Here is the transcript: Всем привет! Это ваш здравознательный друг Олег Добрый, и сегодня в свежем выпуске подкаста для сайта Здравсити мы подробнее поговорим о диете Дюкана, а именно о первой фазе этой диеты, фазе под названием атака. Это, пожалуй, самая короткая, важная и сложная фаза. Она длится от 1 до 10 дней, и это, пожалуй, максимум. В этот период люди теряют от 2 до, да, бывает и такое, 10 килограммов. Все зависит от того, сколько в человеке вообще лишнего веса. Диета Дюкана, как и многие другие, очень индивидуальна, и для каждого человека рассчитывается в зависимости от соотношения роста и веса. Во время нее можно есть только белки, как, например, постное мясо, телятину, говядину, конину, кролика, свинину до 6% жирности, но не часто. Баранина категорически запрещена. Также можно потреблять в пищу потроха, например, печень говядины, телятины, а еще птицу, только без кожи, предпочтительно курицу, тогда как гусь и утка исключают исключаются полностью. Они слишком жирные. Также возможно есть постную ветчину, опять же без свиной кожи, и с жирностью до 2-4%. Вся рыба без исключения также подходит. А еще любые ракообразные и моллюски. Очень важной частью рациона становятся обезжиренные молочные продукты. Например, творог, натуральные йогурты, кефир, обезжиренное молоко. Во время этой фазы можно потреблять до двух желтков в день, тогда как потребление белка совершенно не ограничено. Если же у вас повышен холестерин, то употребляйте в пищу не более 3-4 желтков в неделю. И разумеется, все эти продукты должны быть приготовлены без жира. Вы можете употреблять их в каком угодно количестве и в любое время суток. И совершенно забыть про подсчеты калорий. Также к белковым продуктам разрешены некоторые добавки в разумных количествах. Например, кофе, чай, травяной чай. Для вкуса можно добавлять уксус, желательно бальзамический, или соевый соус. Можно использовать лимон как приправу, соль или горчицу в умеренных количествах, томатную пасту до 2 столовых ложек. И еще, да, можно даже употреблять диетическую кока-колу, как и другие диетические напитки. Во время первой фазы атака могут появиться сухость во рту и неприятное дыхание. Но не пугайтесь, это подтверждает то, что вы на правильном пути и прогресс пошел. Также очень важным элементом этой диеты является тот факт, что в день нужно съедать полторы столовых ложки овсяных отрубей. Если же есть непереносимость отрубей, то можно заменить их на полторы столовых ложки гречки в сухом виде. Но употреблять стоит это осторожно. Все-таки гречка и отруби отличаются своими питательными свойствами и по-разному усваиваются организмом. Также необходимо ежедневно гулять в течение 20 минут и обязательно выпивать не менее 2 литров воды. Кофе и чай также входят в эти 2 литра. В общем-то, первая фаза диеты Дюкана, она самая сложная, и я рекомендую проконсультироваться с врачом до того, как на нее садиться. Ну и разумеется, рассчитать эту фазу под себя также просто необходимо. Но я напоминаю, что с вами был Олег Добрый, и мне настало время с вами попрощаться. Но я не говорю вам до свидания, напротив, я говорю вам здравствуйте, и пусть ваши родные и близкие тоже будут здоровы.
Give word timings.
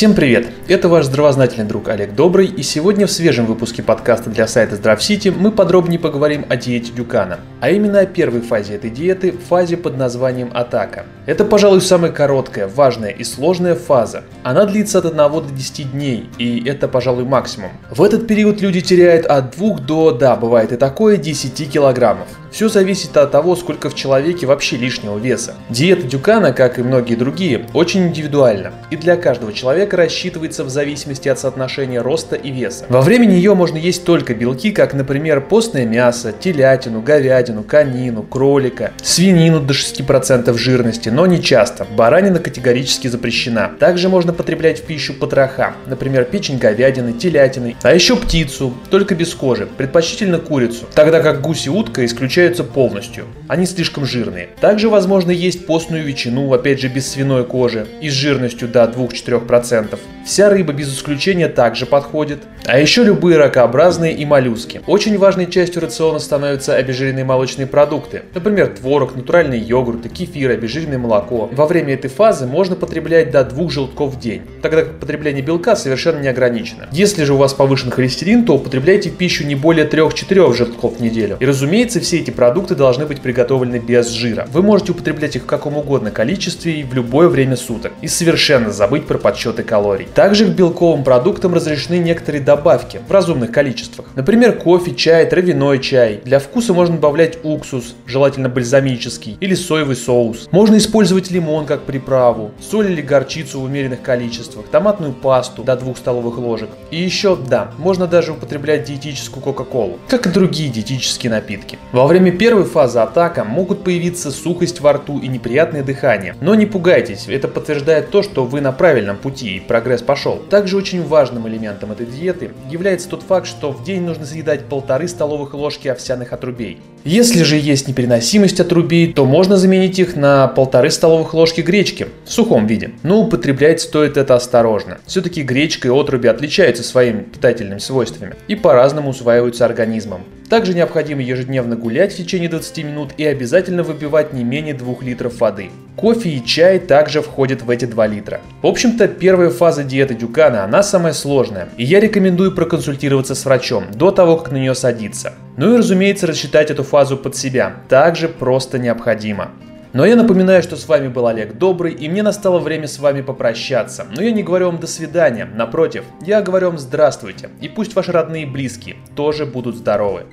Всем 0.00 0.14
привет! 0.14 0.59
Это 0.70 0.88
ваш 0.88 1.06
здравознательный 1.06 1.66
друг 1.66 1.88
Олег 1.88 2.14
Добрый, 2.14 2.46
и 2.46 2.62
сегодня 2.62 3.08
в 3.08 3.10
свежем 3.10 3.44
выпуске 3.44 3.82
подкаста 3.82 4.30
для 4.30 4.46
сайта 4.46 4.76
Здравсити 4.76 5.30
мы 5.30 5.50
подробнее 5.50 5.98
поговорим 5.98 6.46
о 6.48 6.54
диете 6.54 6.92
Дюкана, 6.92 7.40
а 7.60 7.70
именно 7.70 7.98
о 7.98 8.06
первой 8.06 8.40
фазе 8.40 8.76
этой 8.76 8.88
диеты, 8.88 9.32
фазе 9.32 9.76
под 9.76 9.96
названием 9.96 10.52
атака. 10.54 11.06
Это, 11.26 11.44
пожалуй, 11.44 11.80
самая 11.80 12.12
короткая, 12.12 12.68
важная 12.68 13.10
и 13.10 13.24
сложная 13.24 13.74
фаза. 13.74 14.22
Она 14.44 14.64
длится 14.64 15.00
от 15.00 15.06
1 15.06 15.16
до 15.16 15.42
10 15.42 15.90
дней, 15.90 16.30
и 16.38 16.62
это, 16.64 16.86
пожалуй, 16.86 17.24
максимум. 17.24 17.72
В 17.90 18.00
этот 18.00 18.28
период 18.28 18.60
люди 18.60 18.80
теряют 18.80 19.26
от 19.26 19.56
2 19.56 19.78
до, 19.78 20.12
да, 20.12 20.36
бывает 20.36 20.70
и 20.70 20.76
такое, 20.76 21.16
10 21.16 21.68
килограммов. 21.68 22.28
Все 22.52 22.68
зависит 22.68 23.16
от 23.16 23.30
того, 23.30 23.54
сколько 23.54 23.90
в 23.90 23.94
человеке 23.94 24.46
вообще 24.46 24.76
лишнего 24.76 25.18
веса. 25.18 25.54
Диета 25.68 26.02
Дюкана, 26.02 26.52
как 26.52 26.78
и 26.78 26.82
многие 26.82 27.14
другие, 27.14 27.66
очень 27.74 28.08
индивидуальна, 28.08 28.72
и 28.90 28.96
для 28.96 29.16
каждого 29.16 29.52
человека 29.52 29.96
рассчитывается 29.96 30.59
в 30.64 30.70
зависимости 30.70 31.28
от 31.28 31.38
соотношения 31.38 32.00
роста 32.00 32.36
и 32.36 32.50
веса. 32.50 32.86
Во 32.88 33.00
время 33.00 33.26
нее 33.26 33.54
можно 33.54 33.76
есть 33.76 34.04
только 34.04 34.34
белки, 34.34 34.72
как, 34.72 34.94
например, 34.94 35.40
постное 35.40 35.86
мясо, 35.86 36.32
телятину, 36.32 37.02
говядину, 37.02 37.62
конину, 37.62 38.22
кролика, 38.22 38.92
свинину 39.02 39.60
до 39.60 39.74
6% 39.74 40.56
жирности, 40.56 41.08
но 41.08 41.26
не 41.26 41.42
часто. 41.42 41.86
Баранина 41.96 42.38
категорически 42.38 43.08
запрещена. 43.08 43.70
Также 43.78 44.08
можно 44.08 44.32
потреблять 44.32 44.80
в 44.80 44.84
пищу 44.84 45.14
потроха, 45.14 45.74
например, 45.86 46.24
печень 46.24 46.58
говядины, 46.58 47.12
телятины, 47.12 47.76
а 47.82 47.94
еще 47.94 48.16
птицу, 48.16 48.74
только 48.90 49.14
без 49.14 49.34
кожи, 49.34 49.66
предпочтительно 49.66 50.38
курицу, 50.38 50.86
тогда 50.94 51.20
как 51.20 51.40
гусь 51.40 51.66
и 51.66 51.70
утка 51.70 52.04
исключают 52.04 52.50
исключаются 52.50 52.64
полностью. 52.64 53.26
Они 53.48 53.66
слишком 53.66 54.04
жирные. 54.04 54.50
Также 54.60 54.88
возможно 54.88 55.30
есть 55.30 55.66
постную 55.66 56.04
ветчину, 56.04 56.52
опять 56.52 56.80
же 56.80 56.88
без 56.88 57.10
свиной 57.10 57.44
кожи, 57.44 57.86
и 58.00 58.08
с 58.08 58.12
жирностью 58.12 58.68
до 58.68 58.84
2-4%. 58.84 59.98
Вся 60.26 60.49
рыба 60.50 60.72
без 60.72 60.92
исключения 60.92 61.48
также 61.48 61.86
подходит. 61.86 62.40
А 62.66 62.78
еще 62.78 63.02
любые 63.02 63.38
ракообразные 63.38 64.14
и 64.14 64.24
моллюски. 64.24 64.82
Очень 64.86 65.18
важной 65.18 65.50
частью 65.50 65.82
рациона 65.82 66.18
становятся 66.18 66.74
обезжиренные 66.74 67.24
молочные 67.24 67.66
продукты. 67.66 68.22
Например, 68.34 68.68
творог, 68.68 69.16
натуральные 69.16 69.60
йогурты, 69.60 70.08
кефир, 70.08 70.50
обезжиренное 70.50 70.98
молоко. 70.98 71.48
Во 71.52 71.66
время 71.66 71.94
этой 71.94 72.10
фазы 72.10 72.46
можно 72.46 72.76
потреблять 72.76 73.30
до 73.30 73.44
двух 73.44 73.70
желтков 73.70 74.14
в 74.14 74.20
день, 74.20 74.42
тогда 74.62 74.82
как 74.82 75.00
потребление 75.00 75.42
белка 75.42 75.76
совершенно 75.76 76.20
не 76.20 76.28
ограничено. 76.28 76.88
Если 76.92 77.24
же 77.24 77.34
у 77.34 77.36
вас 77.36 77.54
повышен 77.54 77.90
холестерин, 77.90 78.44
то 78.44 78.54
употребляйте 78.54 79.10
в 79.10 79.16
пищу 79.16 79.46
не 79.46 79.54
более 79.54 79.86
3-4 79.86 80.54
желтков 80.54 80.98
в 80.98 81.02
неделю. 81.02 81.36
И 81.40 81.46
разумеется, 81.46 82.00
все 82.00 82.18
эти 82.18 82.30
продукты 82.30 82.74
должны 82.74 83.06
быть 83.06 83.20
приготовлены 83.20 83.78
без 83.78 84.08
жира. 84.08 84.46
Вы 84.52 84.62
можете 84.62 84.92
употреблять 84.92 85.36
их 85.36 85.42
в 85.42 85.46
каком 85.46 85.76
угодно 85.76 86.10
количестве 86.10 86.80
и 86.80 86.84
в 86.84 86.94
любое 86.94 87.28
время 87.28 87.56
суток. 87.56 87.92
И 88.02 88.08
совершенно 88.08 88.70
забыть 88.70 89.06
про 89.06 89.18
подсчеты 89.18 89.62
калорий. 89.62 90.08
Также 90.14 90.39
к 90.46 90.50
белковым 90.50 91.04
продуктам 91.04 91.54
разрешены 91.54 91.98
некоторые 91.98 92.42
добавки 92.42 93.00
в 93.06 93.10
разумных 93.12 93.52
количествах. 93.52 94.06
Например, 94.14 94.52
кофе, 94.52 94.94
чай, 94.94 95.26
травяной 95.26 95.78
чай. 95.80 96.20
Для 96.24 96.38
вкуса 96.38 96.72
можно 96.72 96.96
добавлять 96.96 97.38
уксус, 97.42 97.94
желательно 98.06 98.48
бальзамический, 98.48 99.36
или 99.40 99.54
соевый 99.54 99.96
соус. 99.96 100.48
Можно 100.50 100.78
использовать 100.78 101.30
лимон 101.30 101.66
как 101.66 101.82
приправу, 101.82 102.52
соль 102.60 102.90
или 102.90 103.02
горчицу 103.02 103.60
в 103.60 103.64
умеренных 103.64 104.02
количествах, 104.02 104.66
томатную 104.70 105.12
пасту 105.12 105.62
до 105.62 105.76
2 105.76 105.94
столовых 105.96 106.38
ложек. 106.38 106.70
И 106.90 106.96
еще, 106.96 107.36
да, 107.36 107.72
можно 107.78 108.06
даже 108.06 108.32
употреблять 108.32 108.84
диетическую 108.84 109.42
кока-колу, 109.42 109.98
как 110.08 110.26
и 110.26 110.30
другие 110.30 110.70
диетические 110.70 111.30
напитки. 111.30 111.78
Во 111.92 112.06
время 112.06 112.32
первой 112.32 112.64
фазы 112.64 112.98
атака 113.00 113.44
могут 113.44 113.84
появиться 113.84 114.30
сухость 114.30 114.80
во 114.80 114.92
рту 114.92 115.18
и 115.18 115.28
неприятное 115.28 115.82
дыхание. 115.82 116.36
Но 116.40 116.54
не 116.54 116.66
пугайтесь, 116.66 117.26
это 117.28 117.48
подтверждает 117.48 118.10
то, 118.10 118.22
что 118.22 118.44
вы 118.44 118.60
на 118.60 118.72
правильном 118.72 119.16
пути 119.16 119.56
и 119.56 119.60
прогресс 119.60 120.02
пошел. 120.02 120.19
Также 120.50 120.76
очень 120.76 121.02
важным 121.04 121.48
элементом 121.48 121.92
этой 121.92 122.06
диеты 122.06 122.50
является 122.70 123.08
тот 123.08 123.22
факт, 123.22 123.46
что 123.46 123.72
в 123.72 123.84
день 123.84 124.02
нужно 124.02 124.26
съедать 124.26 124.66
полторы 124.66 125.08
столовых 125.08 125.54
ложки 125.54 125.88
овсяных 125.88 126.32
отрубей. 126.32 126.78
Если 127.04 127.42
же 127.42 127.56
есть 127.56 127.88
непереносимость 127.88 128.60
отрубей, 128.60 129.12
то 129.12 129.24
можно 129.24 129.56
заменить 129.56 129.98
их 129.98 130.16
на 130.16 130.48
полторы 130.48 130.90
столовых 130.90 131.32
ложки 131.32 131.62
гречки 131.62 132.08
в 132.24 132.32
сухом 132.32 132.66
виде. 132.66 132.92
Но 133.02 133.20
употреблять 133.20 133.80
стоит 133.80 134.16
это 134.16 134.34
осторожно. 134.34 134.98
Все-таки 135.06 135.42
гречка 135.42 135.88
и 135.88 135.90
отруби 135.90 136.28
отличаются 136.28 136.82
своими 136.82 137.22
питательными 137.22 137.78
свойствами 137.78 138.34
и 138.48 138.54
по-разному 138.54 139.10
усваиваются 139.10 139.64
организмом. 139.64 140.22
Также 140.50 140.74
необходимо 140.74 141.22
ежедневно 141.22 141.76
гулять 141.76 142.12
в 142.12 142.16
течение 142.16 142.48
20 142.48 142.78
минут 142.84 143.12
и 143.16 143.24
обязательно 143.24 143.84
выпивать 143.84 144.32
не 144.32 144.42
менее 144.42 144.74
2 144.74 144.96
литров 145.02 145.40
воды. 145.40 145.70
Кофе 145.94 146.30
и 146.30 146.44
чай 146.44 146.80
также 146.80 147.22
входят 147.22 147.62
в 147.62 147.70
эти 147.70 147.84
2 147.84 148.06
литра. 148.08 148.40
В 148.60 148.66
общем-то, 148.66 149.06
первая 149.06 149.50
фаза 149.50 149.84
диеты 149.84 150.14
Дюкана, 150.14 150.64
она 150.64 150.82
самая 150.82 151.12
сложная, 151.12 151.68
и 151.76 151.84
я 151.84 152.00
рекомендую 152.00 152.50
проконсультироваться 152.50 153.36
с 153.36 153.44
врачом 153.44 153.84
до 153.94 154.10
того, 154.10 154.38
как 154.38 154.50
на 154.50 154.56
нее 154.56 154.74
садиться. 154.74 155.34
Ну 155.56 155.74
и 155.74 155.78
разумеется, 155.78 156.26
рассчитать 156.26 156.72
эту 156.72 156.82
фазу 156.82 157.16
под 157.16 157.36
себя 157.36 157.76
также 157.88 158.28
просто 158.28 158.80
необходимо. 158.80 159.52
Но 159.92 160.06
я 160.06 160.14
напоминаю, 160.14 160.62
что 160.62 160.76
с 160.76 160.86
вами 160.86 161.08
был 161.08 161.26
Олег 161.26 161.58
Добрый, 161.58 161.92
и 161.92 162.08
мне 162.08 162.22
настало 162.22 162.60
время 162.60 162.86
с 162.86 163.00
вами 163.00 163.22
попрощаться. 163.22 164.06
Но 164.14 164.22
я 164.22 164.30
не 164.30 164.44
говорю 164.44 164.66
вам 164.66 164.78
до 164.78 164.86
свидания, 164.86 165.44
напротив, 165.44 166.04
я 166.24 166.42
говорю 166.42 166.68
вам 166.68 166.78
здравствуйте, 166.78 167.50
и 167.60 167.68
пусть 167.68 167.94
ваши 167.96 168.12
родные 168.12 168.44
и 168.44 168.46
близкие 168.46 168.96
тоже 169.16 169.46
будут 169.46 169.76
здоровы. 169.76 170.26